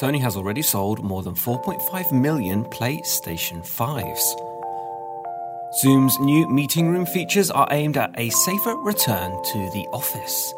[0.00, 4.46] Sony has already sold more than 4.5 million PlayStation 5s.
[5.80, 10.54] Zoom's new meeting room features are aimed at a safer return to the office.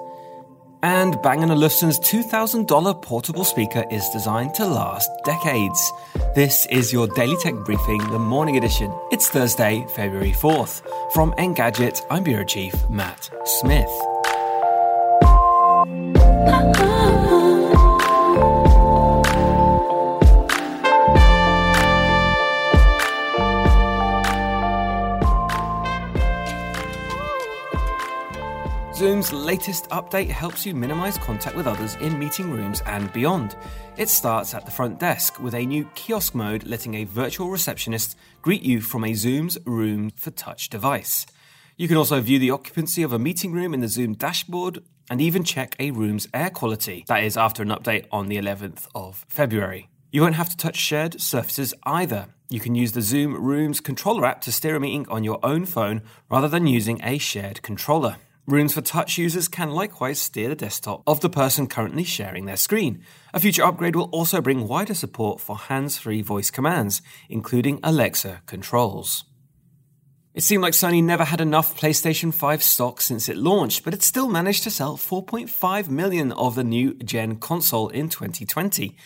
[0.83, 5.93] And Bang & Olufsen's $2,000 portable speaker is designed to last decades.
[6.35, 8.93] This is your Daily Tech Briefing, the morning edition.
[9.11, 10.83] It's Thursday, February 4th.
[11.13, 13.91] From Engadget, I'm Bureau Chief Matt Smith.
[28.99, 33.57] Zoom's latest update helps you minimize contact with others in meeting rooms and beyond.
[33.97, 38.19] It starts at the front desk with a new kiosk mode letting a virtual receptionist
[38.43, 41.27] greet you from a Zoom Rooms for Touch device.
[41.77, 45.21] You can also view the occupancy of a meeting room in the Zoom dashboard and
[45.21, 47.05] even check a room's air quality.
[47.07, 49.89] That is after an update on the 11th of February.
[50.11, 52.27] You won't have to touch shared surfaces either.
[52.51, 55.67] You can use the Zoom Rooms controller app to steer a meeting on your own
[55.67, 58.17] phone rather than using a shared controller.
[58.49, 62.57] Rooms for Touch users can likewise steer the desktop of the person currently sharing their
[62.57, 63.05] screen.
[63.35, 68.41] A future upgrade will also bring wider support for hands free voice commands, including Alexa
[68.47, 69.27] controls.
[70.33, 74.03] It seemed like Sony never had enough PlayStation 5 stock since it launched, but it
[74.03, 78.97] still managed to sell 4.5 million of the new gen console in 2020,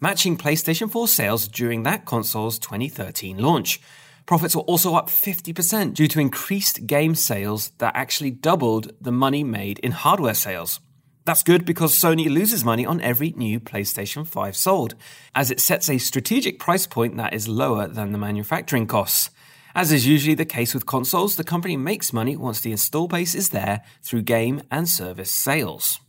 [0.00, 3.80] matching PlayStation 4 sales during that console's 2013 launch.
[4.26, 9.42] Profits were also up 50% due to increased game sales that actually doubled the money
[9.42, 10.80] made in hardware sales.
[11.24, 14.94] That's good because Sony loses money on every new PlayStation 5 sold,
[15.34, 19.30] as it sets a strategic price point that is lower than the manufacturing costs.
[19.74, 23.34] As is usually the case with consoles, the company makes money once the install base
[23.34, 26.00] is there through game and service sales.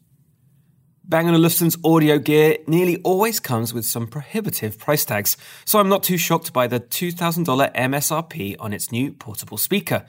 [1.06, 5.90] Bang & Olufsen's audio gear nearly always comes with some prohibitive price tags, so I'm
[5.90, 7.44] not too shocked by the $2,000
[7.76, 10.06] MSRP on its new portable speaker.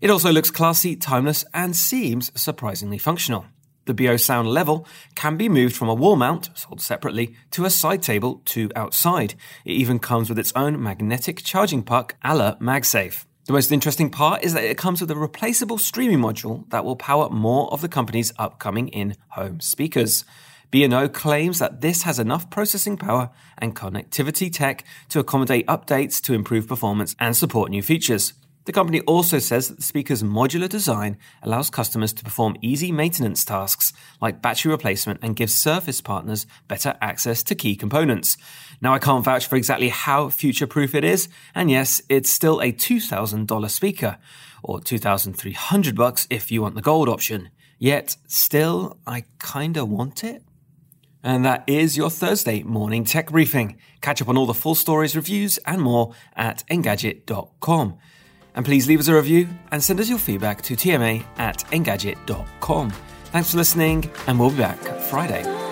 [0.00, 3.46] It also looks classy, timeless, and seems surprisingly functional.
[3.84, 8.02] The Beosound Level can be moved from a wall mount, sold separately, to a side
[8.02, 9.34] table to outside.
[9.64, 13.26] It even comes with its own magnetic charging puck a la MagSafe.
[13.44, 16.94] The most interesting part is that it comes with a replaceable streaming module that will
[16.94, 20.24] power more of the company's upcoming in-home speakers.
[20.70, 26.34] B&O claims that this has enough processing power and connectivity tech to accommodate updates to
[26.34, 28.32] improve performance and support new features.
[28.64, 33.44] The company also says that the speaker's modular design allows customers to perform easy maintenance
[33.44, 38.36] tasks like battery replacement and gives service partners better access to key components.
[38.80, 42.60] Now, I can't vouch for exactly how future proof it is, and yes, it's still
[42.60, 44.18] a $2,000 speaker,
[44.62, 47.50] or 2,300 bucks if you want the gold option.
[47.78, 50.44] Yet, still, I kinda want it.
[51.24, 53.76] And that is your Thursday morning tech briefing.
[54.00, 57.98] Catch up on all the full stories, reviews, and more at engadget.com.
[58.54, 62.90] And please leave us a review and send us your feedback to tma at engadget.com.
[63.24, 65.71] Thanks for listening, and we'll be back Friday.